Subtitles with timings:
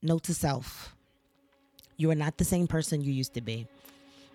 [0.00, 0.94] Note to self
[1.96, 3.66] you are not the same person you used to be.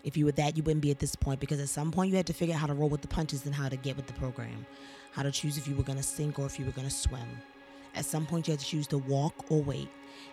[0.03, 2.17] If you were that, you wouldn't be at this point because at some point you
[2.17, 4.05] had to figure out how to roll with the punches and how to get with
[4.05, 4.65] the program,
[5.13, 6.93] how to choose if you were going to sink or if you were going to
[6.93, 7.25] swim.
[7.95, 9.87] At some point, you had to choose to walk or wait.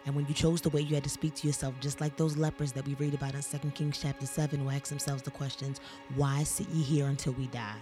[0.05, 2.37] And when you chose to wait, you had to speak to yourself, just like those
[2.37, 5.79] lepers that we read about in 2 Kings chapter 7, who ask themselves the questions,
[6.17, 7.77] Why sit ye here until we die?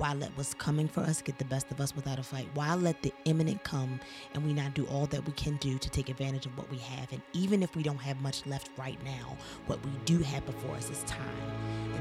[0.00, 2.48] Why let what's coming for us get the best of us without a fight?
[2.54, 4.00] Why let the imminent come
[4.32, 6.78] and we not do all that we can do to take advantage of what we
[6.78, 7.12] have?
[7.12, 10.74] And even if we don't have much left right now, what we do have before
[10.74, 11.59] us is time.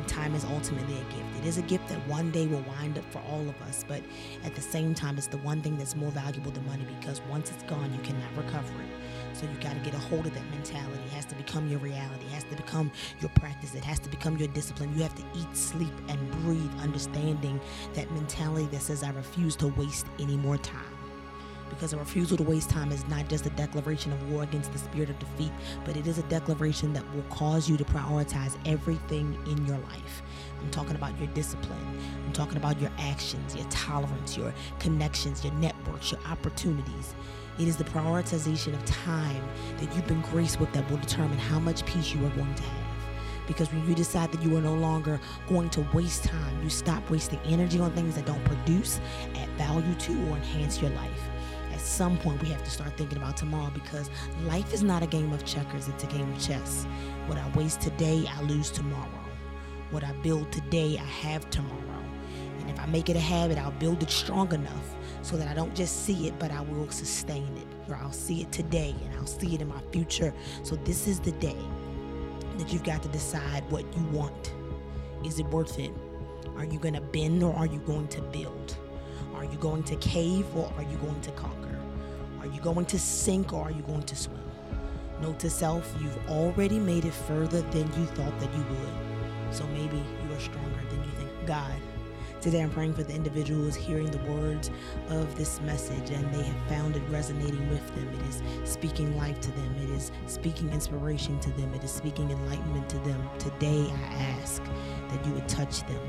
[0.10, 1.38] Time is ultimately a gift.
[1.38, 4.02] It is a gift that one day will wind up for all of us, but
[4.44, 7.52] at the same time, it's the one thing that's more valuable than money because once
[7.52, 9.38] it's gone, you cannot recover it.
[9.38, 11.00] So you got to get a hold of that mentality.
[11.06, 12.26] It has to become your reality.
[12.26, 12.92] It has to become
[13.22, 13.76] your practice.
[13.76, 14.96] It has to become your discipline.
[14.98, 17.62] You have to eat, sleep, and breathe, understanding
[17.94, 20.99] that mentality that says, I refuse to waste any more time.
[21.70, 24.80] Because a refusal to waste time is not just a declaration of war against the
[24.80, 25.52] spirit of defeat,
[25.86, 30.22] but it is a declaration that will cause you to prioritize everything in your life.
[30.60, 32.00] I'm talking about your discipline.
[32.26, 37.16] I'm talking about your actions, your tolerance, your connections, your networks, your opportunities.
[37.60, 39.44] It is the prioritization of time
[39.78, 42.64] that you've been graced with that will determine how much peace you are going to
[42.64, 42.90] have.
[43.48, 47.10] Because when you decide that you are no longer going to waste time, you stop
[47.10, 49.02] wasting energy on things that don't produce,
[49.36, 51.22] add value to, or enhance your life.
[51.80, 54.10] At some point, we have to start thinking about tomorrow because
[54.44, 56.86] life is not a game of checkers, it's a game of chess.
[57.26, 59.24] What I waste today, I lose tomorrow.
[59.92, 62.04] What I build today, I have tomorrow.
[62.60, 65.54] And if I make it a habit, I'll build it strong enough so that I
[65.54, 67.90] don't just see it, but I will sustain it.
[67.90, 70.34] Or I'll see it today and I'll see it in my future.
[70.64, 71.58] So this is the day
[72.58, 74.54] that you've got to decide what you want.
[75.24, 75.94] Is it worth it?
[76.58, 78.69] Are you going to bend or are you going to build?
[79.40, 81.80] Are you going to cave or are you going to conquer?
[82.42, 84.42] Are you going to sink or are you going to swim?
[85.22, 89.56] Note to self, you've already made it further than you thought that you would.
[89.56, 91.30] So maybe you are stronger than you think.
[91.46, 91.72] God,
[92.42, 94.72] Today I'm praying for the individuals hearing the words
[95.10, 98.08] of this message and they have found it resonating with them.
[98.08, 102.32] It is speaking life to them, it is speaking inspiration to them, it is speaking
[102.32, 103.30] enlightenment to them.
[103.40, 104.64] Today I ask
[105.10, 106.02] that you would touch them,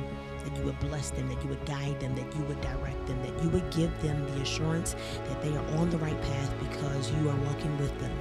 [0.44, 3.20] that you would bless them, that you would guide them, that you would direct them,
[3.22, 4.94] that you would give them the assurance
[5.26, 8.16] that they are on the right path because you are walking with them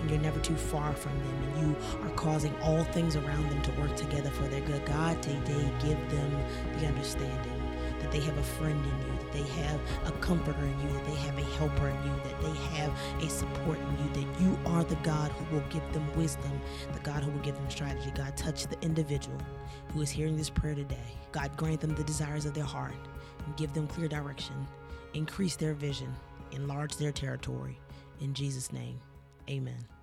[0.00, 3.60] and you're never too far from them, and you are causing all things around them
[3.62, 4.84] to work together for their good.
[4.86, 6.44] God, today, give them
[6.78, 7.62] the understanding
[8.00, 11.04] that they have a friend in you, that they have a comforter in you, that
[11.04, 14.58] they have a helper in you, that they have a support in you, that you
[14.66, 16.60] are the God who will give them wisdom,
[16.92, 18.12] the God who will give them strategy.
[18.14, 19.38] God, touch the individual
[19.92, 20.96] who is hearing this prayer today.
[21.32, 22.94] God, grant them the desires of their heart
[23.44, 24.54] and give them clear direction,
[25.14, 26.14] increase their vision,
[26.52, 27.78] enlarge their territory.
[28.20, 29.00] In Jesus' name.
[29.48, 29.97] Amen.